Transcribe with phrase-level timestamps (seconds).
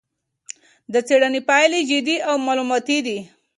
[0.93, 3.19] د څېړنې پایلې جدي او معلوماتي دي.